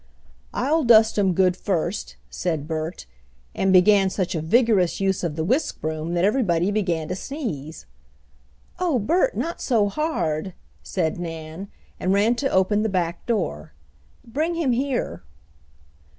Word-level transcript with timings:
"I'll 0.55 0.83
dust 0.83 1.15
him 1.15 1.33
good 1.35 1.55
first," 1.55 2.15
said 2.27 2.67
Bert, 2.67 3.05
and 3.53 3.71
began 3.71 4.09
such 4.09 4.33
a 4.33 4.41
vigorous 4.41 4.99
use 4.99 5.23
of 5.23 5.35
the 5.35 5.43
whisk 5.43 5.79
broom 5.79 6.15
that 6.15 6.25
everybody 6.25 6.71
began 6.71 7.07
to 7.09 7.15
sneeze. 7.15 7.85
"Oh, 8.79 8.97
Bert, 8.97 9.37
not 9.37 9.61
so 9.61 9.89
hard!" 9.89 10.55
said 10.81 11.19
Nan, 11.19 11.67
and 11.99 12.13
ran 12.13 12.33
to 12.37 12.49
open 12.49 12.81
the 12.81 12.89
back 12.89 13.27
door. 13.27 13.73
"Bring 14.25 14.55
him 14.55 14.71
here." 14.71 15.21